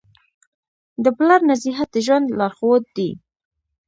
[1.03, 3.09] د پلار نصیحت د ژوند لارښود دی.